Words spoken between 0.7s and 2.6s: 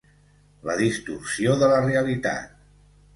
distorsió de la realitat.